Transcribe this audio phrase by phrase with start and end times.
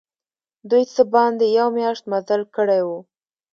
[0.69, 2.99] دوی څه باندي یوه میاشت مزل کړی وو.